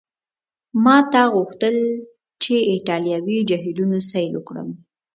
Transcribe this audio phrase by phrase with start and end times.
[0.83, 1.75] ما تل غوښتل
[2.41, 4.69] چي د ایټالوي جهیلونو سیل وکړم.